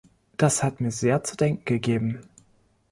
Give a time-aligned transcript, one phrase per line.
[0.35, 2.21] Das hat mir sehr zu denken gegeben.